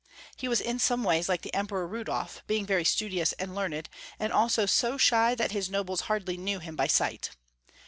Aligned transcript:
He 0.35 0.47
was 0.47 0.59
in 0.59 0.79
some 0.79 1.03
ways 1.03 1.29
like 1.29 1.43
the 1.43 1.53
Emperor 1.53 1.85
Rudolf, 1.87 2.41
being 2.47 2.65
very 2.65 2.83
studious 2.83 3.33
and 3.33 3.53
learned, 3.53 3.87
and 4.17 4.33
also 4.33 4.65
so 4.65 4.97
shy 4.97 5.35
that 5.35 5.51
his 5.51 5.69
nobles 5.69 6.01
hardly 6.09 6.37
knew 6.37 6.57
him 6.57 6.75
by 6.75 6.87
sight. 6.87 7.29